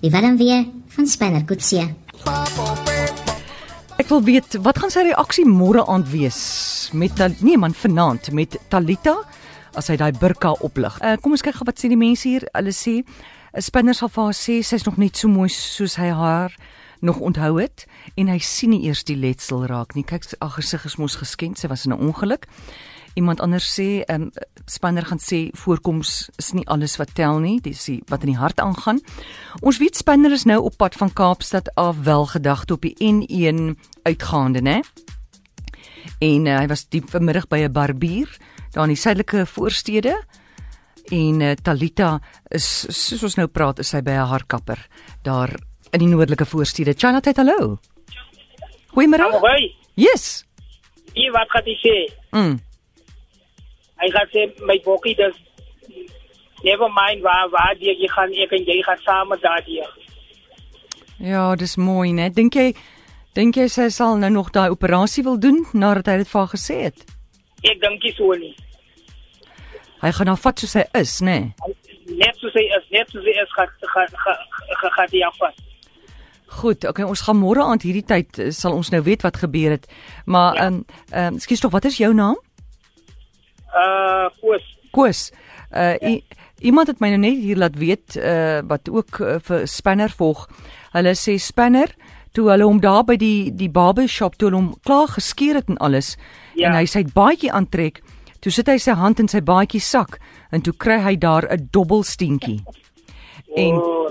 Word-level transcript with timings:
Die 0.00 0.10
Willem 0.10 0.36
weer 0.36 0.64
van 0.88 1.06
Spanner 1.06 1.44
Kutsie. 1.44 1.82
Ek 4.00 4.08
wil 4.08 4.22
weet 4.24 4.56
wat 4.64 4.80
gaan 4.80 4.92
sy 4.94 5.02
reaksie 5.10 5.44
môre 5.44 5.84
aand 5.84 6.08
wees 6.08 6.38
met 6.96 7.20
nee 7.44 7.58
man 7.60 7.76
vanaand 7.76 8.30
met 8.32 8.56
Talita 8.72 9.18
as 9.76 9.90
hy 9.92 9.98
daai 10.00 10.16
burka 10.16 10.54
oplig. 10.64 10.96
Uh, 11.04 11.18
kom 11.20 11.36
ons 11.36 11.44
kyk 11.44 11.58
gou 11.58 11.68
wat 11.68 11.76
sê 11.76 11.90
die 11.92 12.00
mense 12.00 12.24
hier. 12.24 12.48
Hulle 12.56 12.72
sê 12.72 13.04
'n 13.52 13.60
spinner 13.60 13.94
sal 13.94 14.08
vir 14.08 14.24
haar 14.24 14.38
sê 14.40 14.62
sy's 14.64 14.86
nog 14.88 14.96
net 14.96 15.16
so 15.16 15.28
mooi 15.28 15.48
soos 15.52 16.00
hy 16.00 16.08
haar 16.08 16.56
nog 17.00 17.18
onthou 17.18 17.60
het 17.60 17.86
en 18.14 18.28
hy 18.28 18.38
sien 18.38 18.70
nie 18.70 18.82
eers 18.86 19.04
die 19.04 19.16
letsel 19.16 19.66
raak 19.66 19.94
nie. 19.94 20.04
Kyk, 20.04 20.28
haar 20.38 20.50
gesig 20.50 20.84
is 20.84 20.96
mos 20.96 21.16
geskenk. 21.16 21.58
Sy 21.58 21.68
was 21.68 21.86
in 21.86 21.92
'n 21.92 22.00
ongeluk. 22.00 22.46
Iemand 23.16 23.40
anders 23.40 23.64
sê, 23.78 24.04
ehm 24.04 24.22
um, 24.22 24.30
spanner 24.66 25.04
gaan 25.04 25.18
sê 25.18 25.48
voorkoms 25.52 26.28
is 26.36 26.52
nie 26.52 26.66
alles 26.68 26.96
wat 26.96 27.14
tel 27.14 27.38
nie, 27.38 27.60
dis 27.60 27.90
wat 28.08 28.20
in 28.20 28.32
die 28.32 28.38
hart 28.38 28.60
aangaan. 28.60 29.00
Ons 29.60 29.78
weet 29.78 29.96
spanner 29.96 30.32
is 30.32 30.44
nou 30.44 30.62
op 30.62 30.76
pad 30.76 30.94
van 30.94 31.12
Kaapstad 31.12 31.74
af 31.74 31.96
wel 32.04 32.26
gedagte 32.26 32.72
op 32.72 32.82
die 32.82 32.96
N1 33.00 33.78
uitgaande, 34.02 34.60
né? 34.60 34.80
En 36.18 36.46
uh, 36.46 36.58
hy 36.58 36.66
was 36.66 36.88
diep 36.88 37.10
vanmiddag 37.10 37.48
by 37.48 37.64
'n 37.64 37.72
barbier 37.72 38.28
daar 38.70 38.84
in 38.84 38.94
die 38.94 39.00
suidelike 39.00 39.46
voorstede. 39.46 40.22
En 41.08 41.40
uh, 41.40 41.52
Talita 41.62 42.20
is 42.48 42.86
soos 42.88 43.22
ons 43.22 43.34
nou 43.34 43.46
praat, 43.46 43.78
is 43.78 43.88
sy 43.88 44.02
by 44.02 44.10
'n 44.10 44.28
haarkapper 44.28 44.86
daar 45.22 45.56
in 45.90 45.98
die 45.98 46.08
noordelike 46.08 46.46
voorstede. 46.46 46.94
Chana, 46.96 47.20
tyd 47.20 47.36
hallo. 47.36 47.78
Goeiemôre. 48.94 49.30
Hoi, 49.40 49.74
Yes. 49.94 50.44
hier 51.12 51.32
wat 51.32 51.50
gaat 51.50 51.64
hij 51.64 51.74
zeggen? 51.76 52.12
Mm. 52.30 52.60
Hij 53.96 54.10
gaat 54.10 54.28
zeggen, 54.30 54.66
mijn 54.66 54.80
bokkie, 54.84 55.16
dus... 55.16 55.44
Never 56.62 56.90
mind 56.92 57.22
waar, 57.22 57.48
waar 57.50 57.76
die, 57.78 58.00
je 58.00 58.10
gaat, 58.10 58.30
ik 58.30 58.50
en 58.50 58.62
jij 58.62 58.82
gaat 58.82 59.00
samen 59.00 59.38
daar 59.40 59.64
die. 59.64 59.86
Ja, 61.18 61.54
dis 61.54 61.76
mooi, 61.76 62.12
né? 62.12 62.30
Dink 62.32 62.54
jy 62.54 62.74
dink 63.32 63.54
jy 63.54 63.66
sy 63.68 63.88
sal 63.88 64.16
nou 64.16 64.30
nog 64.32 64.50
daai 64.50 64.70
operasie 64.70 65.22
wil 65.22 65.38
doen 65.40 65.66
nadat 65.72 66.06
hy 66.06 66.16
dit 66.16 66.28
vir 66.28 66.40
haar 66.40 66.48
gesê 66.52 66.76
het? 66.88 67.04
Ik 67.60 67.80
denk 67.80 68.00
die 68.00 68.12
zo 68.12 68.32
niet. 68.32 68.58
Hy 70.00 70.10
gaan 70.12 70.26
haar 70.26 70.40
vat 70.40 70.58
soos 70.58 70.74
hy 70.74 70.84
is, 71.00 71.20
né? 71.20 71.38
Net 72.04 72.36
zoals 72.40 72.54
hij 72.54 72.64
is, 72.64 72.86
net 72.90 73.10
zoals 73.10 73.26
hij 73.26 73.42
is, 73.42 73.52
gaat, 73.52 73.70
gaat, 73.80 74.10
gaat, 74.12 74.46
gaat, 74.48 74.92
gaat 74.92 75.10
hij 75.10 75.24
afvat. 75.26 75.54
Goed, 76.56 76.86
okay, 76.88 77.04
ons 77.04 77.20
gaan 77.20 77.36
môre 77.36 77.60
aand 77.64 77.82
hierdie 77.84 78.04
tyd 78.06 78.38
eh, 78.40 78.50
sal 78.54 78.72
ons 78.72 78.90
nou 78.94 79.02
weet 79.04 79.22
wat 79.26 79.36
gebeur 79.42 79.76
het. 79.76 79.86
Maar 80.24 80.56
ehm 80.56 80.80
ja. 80.80 80.96
ehm 81.10 81.26
um, 81.34 81.36
ekskuus 81.40 81.60
tog, 81.60 81.72
wat 81.72 81.84
is 81.84 81.98
jou 82.00 82.14
naam? 82.14 82.36
Uh, 83.76 84.28
koos. 84.40 84.64
Koos. 84.90 85.30
Uh 85.74 85.94
i, 86.00 86.24
iemand 86.64 86.88
het 86.88 87.00
my 87.00 87.10
nou 87.12 87.20
net 87.20 87.36
hier 87.42 87.58
laat 87.60 87.76
weet 87.76 88.16
uh 88.16 88.62
wat 88.68 88.88
ook 88.88 89.20
uh, 89.20 89.36
vir 89.44 89.66
Spanner 89.68 90.10
volg. 90.16 90.46
Hulle 90.94 91.12
sê 91.18 91.36
Spanner 91.42 91.92
toe 92.32 92.48
hulle 92.50 92.64
hom 92.68 92.80
daar 92.80 93.04
by 93.04 93.16
die 93.20 93.50
die 93.52 93.70
barbershop 93.72 94.36
toe 94.36 94.48
hulle 94.48 94.60
hom 94.62 94.72
klaar 94.84 95.08
geskeer 95.08 95.60
het 95.60 95.68
en 95.72 95.76
alles 95.78 96.16
Ja. 96.56 96.70
en 96.70 96.78
hy 96.78 96.86
sy 96.86 97.04
baadjie 97.04 97.52
aantrek. 97.52 98.00
Toe 98.40 98.52
sit 98.52 98.68
hy 98.68 98.78
sy 98.78 98.92
hand 98.96 99.20
in 99.20 99.28
sy 99.28 99.40
baadjie 99.44 99.80
sak 99.80 100.18
en 100.52 100.62
toe 100.64 100.72
kry 100.72 101.00
hy 101.04 101.16
daar 101.16 101.44
'n 101.52 101.68
dobbelsteentjie. 101.72 102.62
En 103.56 103.74
Oh. 103.76 104.06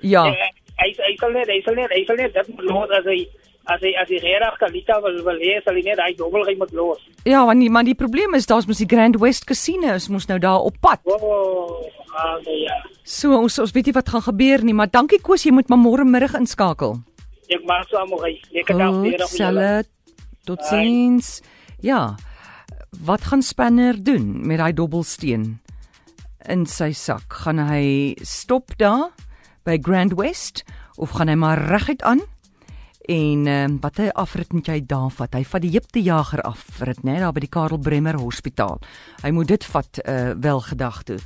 Ja. 0.00 0.26
Eh, 0.26 0.50
Hij, 0.76 0.94
hij 0.96 1.16
zal 1.16 1.30
net, 1.30 1.46
hij 1.46 1.62
zal 1.64 1.74
net, 1.74 1.88
hij 1.88 2.04
zal 2.06 2.16
net, 2.16 2.34
dat 2.34 2.48
moet 2.48 2.64
los 2.64 2.88
als 2.88 3.04
hij, 3.04 3.28
als 3.64 3.80
hij, 3.80 3.98
als 3.98 4.08
hij 4.08 4.18
redelijk 4.18 4.56
Kalita 4.58 5.00
wil, 5.02 5.24
wil 5.24 5.38
heen, 5.38 5.60
zal 5.64 5.72
hij 5.72 5.82
net, 5.82 5.96
hij 5.96 6.14
dobbel, 6.16 6.44
hij 6.44 6.54
moet 6.58 6.72
los. 6.72 7.08
ja, 7.22 7.44
want 7.44 7.60
die, 7.60 7.70
maar 7.70 7.84
die 7.84 7.94
probleem 7.94 8.34
is 8.34 8.46
daar's 8.46 8.66
mos 8.66 8.76
die 8.76 8.88
Grand 8.88 9.16
West 9.18 9.44
Casino, 9.44 9.92
ons 9.92 10.08
moes 10.08 10.26
nou 10.26 10.38
daar 10.38 10.60
op 10.60 10.76
pad. 10.80 11.00
Oh, 11.02 11.82
ah, 12.12 12.44
nee, 12.44 12.60
ja. 12.60 12.86
So 13.02 13.38
ons 13.38 13.58
ons 13.58 13.70
weet 13.72 13.84
nie 13.84 13.94
wat 13.94 14.08
gaan 14.08 14.22
gebeur 14.22 14.64
nie, 14.64 14.74
maar 14.74 14.90
dankie 14.90 15.20
Koos, 15.20 15.44
jy 15.46 15.52
moet 15.52 15.68
maar 15.68 15.78
môre 15.78 16.04
middag 16.04 16.34
inskakel. 16.34 16.96
Ik 17.46 17.64
maak 17.64 17.92
allemaal, 17.92 18.20
hij. 18.20 18.40
Lekker 18.50 18.78
dag, 18.78 18.94
Goed, 18.94 19.02
weer 19.02 19.26
selle. 19.26 19.84
Totsiens. 20.44 21.42
Ja. 21.80 22.14
Wat 23.04 23.20
gaan 23.24 23.42
Spanner 23.42 24.02
doen 24.02 24.46
met 24.46 24.58
daai 24.58 24.72
dobbelsteen 24.72 25.60
in 26.48 26.66
sy 26.66 26.92
sak? 26.92 27.32
Gaan 27.44 27.58
hy 27.58 28.14
stop 28.22 28.70
daar 28.78 29.10
by 29.66 29.76
Grand 29.82 30.14
West 30.18 30.62
of 30.96 31.16
gaan 31.18 31.28
hy 31.28 31.36
maar 31.38 31.60
reguit 31.68 32.02
aan? 32.06 32.22
En 33.06 33.46
ehm 33.46 33.74
uh, 33.74 33.80
watter 33.80 34.12
afrit 34.12 34.52
moet 34.52 34.66
jy 34.66 34.80
daar 34.86 35.10
vat? 35.14 35.34
Hy 35.34 35.44
vat 35.46 35.62
die 35.62 35.70
Jipte 35.70 36.02
Jager 36.02 36.42
afrit, 36.42 37.02
né, 37.06 37.18
daar 37.22 37.34
by 37.34 37.44
die 37.44 37.50
Karel 37.50 37.78
Bremer 37.78 38.18
Hospitaal. 38.18 38.80
Hy 39.22 39.30
moet 39.30 39.50
dit 39.52 39.64
vat 39.64 40.00
uh, 40.02 40.32
wel 40.40 40.60
gedagte. 40.60 41.18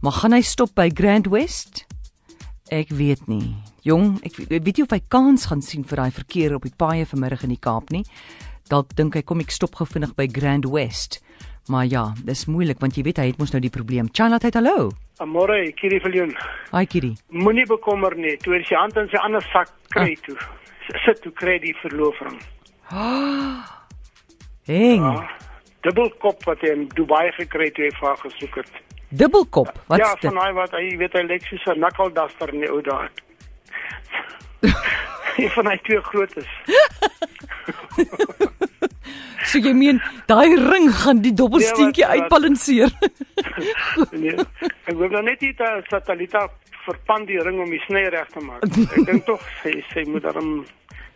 Maar 0.00 0.12
gaan 0.20 0.36
hy 0.36 0.40
stop 0.40 0.72
by 0.78 0.88
Grand 0.94 1.28
West? 1.32 1.84
Ek 2.72 2.92
weet 2.92 3.26
nie. 3.28 3.56
Jong, 3.84 4.18
ek 4.24 4.36
weet, 4.48 4.64
nie 4.76 4.84
of 4.84 4.92
hy 4.92 5.00
kans 5.08 5.48
gaan 5.48 5.62
sien 5.64 5.84
vir 5.84 6.00
daai 6.02 6.12
verkeer 6.12 6.54
op 6.56 6.64
die 6.64 6.76
paaie 6.76 7.06
vanmiddag 7.08 7.44
in 7.48 7.52
die 7.56 7.60
Kaap 7.60 7.92
nie. 7.92 8.04
Dalk 8.68 8.92
dink 8.96 9.16
hy 9.16 9.24
kom 9.24 9.40
ek 9.40 9.52
stop 9.52 9.76
gou 9.76 9.88
vinnig 9.88 10.12
by 10.16 10.28
Grand 10.32 10.68
West. 10.68 11.20
Maar 11.68 11.84
ja, 11.84 12.12
dis 12.24 12.46
moeilik 12.46 12.78
want 12.80 12.96
jy 12.96 13.02
weet 13.04 13.18
hy 13.20 13.26
het 13.28 13.40
mos 13.40 13.52
nou 13.52 13.60
die 13.60 13.72
probleem. 13.72 14.08
Chanat 14.12 14.46
het 14.46 14.56
hallo. 14.56 14.88
Amore, 15.20 15.72
Kiri 15.76 15.98
Viljoen. 16.00 16.32
Hi 16.72 16.86
Kitty. 16.86 17.12
Moenie 17.28 17.66
bekommer 17.68 18.16
nie. 18.16 18.36
Toe 18.40 18.54
hy 18.56 18.62
sy 18.64 18.78
hand 18.78 18.96
in 18.96 19.10
sy 19.12 19.20
ander 19.20 19.44
sak 19.52 19.72
kry 19.92 20.14
toe. 20.24 20.36
Sit 21.04 21.20
toe 21.24 21.32
kry 21.36 21.58
die 21.60 21.74
verloving. 21.82 22.38
Heng. 24.70 25.04
Ja. 25.04 25.26
Dubbelkop 25.84 26.46
wat 26.48 26.64
hy 26.64 26.72
in 26.74 26.86
Dubai 26.96 27.28
gekry 27.36 27.68
het 27.68 27.76
toe 27.76 27.88
hy 27.88 27.92
vir 27.98 28.08
haar 28.08 28.22
gesoek 28.22 28.60
het. 28.62 28.72
Dubbelkop. 29.20 29.72
Wat's 29.92 30.04
ja, 30.04 30.14
dit? 30.14 30.30
van 30.30 30.40
daai 30.40 30.52
wat 30.56 30.72
hy 30.76 30.84
weet 31.00 31.16
hy 31.16 31.24
lyk 31.28 31.44
soos 31.50 31.68
'n 31.68 31.82
knuckleduster 31.82 32.54
in 32.54 32.64
die 32.64 32.72
ou 32.72 32.80
dae. 32.84 33.08
Een 35.38 35.52
van 35.54 35.70
hy 35.70 35.76
twee 35.84 36.00
groot 36.08 36.34
is. 36.36 36.50
So 39.48 39.60
jy 39.64 39.72
meen 39.76 40.00
daai 40.28 40.54
ring 40.60 40.90
gaan 40.92 41.22
die 41.24 41.32
dobbelsteentjie 41.32 42.04
Nee, 42.04 42.22
uitbalanseer. 42.22 42.92
Nee. 44.12 44.34
Ek 44.88 44.94
wil 44.98 45.10
nou 45.12 45.22
net 45.24 45.40
nie 45.42 45.54
dat 45.58 45.86
Satalita 45.90 46.46
verpand 46.84 47.28
die 47.30 47.38
ring 47.44 47.60
om 47.62 47.70
die 47.72 47.80
sny 47.86 48.04
reg 48.12 48.28
te 48.34 48.42
maak. 48.44 48.64
Ek 48.96 49.06
dink 49.08 49.24
tog 49.28 49.42
sy 49.62 49.78
sy 49.92 50.04
moet 50.08 50.26
dan 50.28 50.52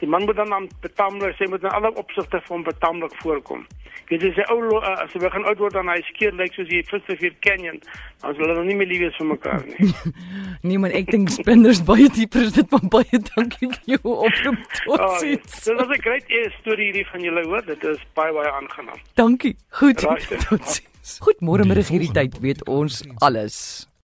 die 0.00 0.08
man 0.08 0.24
moet 0.24 0.36
dan 0.36 0.52
aan 0.52 0.68
betamelijk, 0.80 1.36
sy 1.36 1.48
moet 1.50 1.62
in 1.62 1.74
alle 1.74 1.94
opsigte 1.94 2.40
vir 2.40 2.54
hom 2.54 2.64
betamelijk 2.66 3.14
voorkom. 3.22 3.66
Weet 4.08 4.24
as 4.24 4.38
hy 4.40 4.44
ou 4.52 4.78
uh, 4.78 4.92
as 5.04 5.12
hy 5.12 5.20
begin 5.20 5.44
oud 5.50 5.58
word 5.60 5.74
dan 5.76 5.90
hy 5.92 5.98
skeer 6.06 6.36
lyk 6.38 6.54
soos 6.56 6.68
die 6.70 6.80
Fitzroy 6.88 7.30
Canyon, 7.44 7.80
dan 8.22 8.34
sal 8.34 8.44
hulle 8.44 8.54
nog 8.56 8.68
nie 8.70 8.76
meer 8.78 8.88
lief 8.92 9.02
wees 9.04 9.18
vir 9.20 9.28
mekaar 9.32 9.66
nie. 9.68 9.90
nee 10.68 10.80
man, 10.80 10.94
ek 10.96 11.10
dink 11.12 11.32
spinners 11.34 11.82
baie 11.88 12.08
dieper 12.16 12.46
is 12.46 12.56
dit 12.56 12.72
maar 12.72 12.86
baie 12.94 13.22
dankie 13.32 13.68
vir 13.74 13.92
jou 13.96 14.14
oproep. 14.14 14.78
Oh, 14.86 15.18
dit 15.20 15.60
was 15.80 15.92
'n 15.92 16.02
great 16.06 16.32
storie 16.60 16.88
hierdie 16.88 17.06
van 17.12 17.26
julle 17.26 17.44
hoor. 17.50 17.66
Dit 17.66 17.84
is 17.84 18.00
baie 18.14 18.32
baie 18.32 18.52
aangenaam. 18.60 19.02
Dankie. 19.14 19.56
Goed. 19.80 20.02
Right. 20.02 20.48
Totsiens. 20.48 21.18
Goed, 21.24 21.40
môre 21.40 21.64
middag 21.64 21.88
hierdie 21.88 22.12
tyd 22.12 22.40
weet 22.40 22.64
ons 22.68 23.02
alles. 23.24 23.87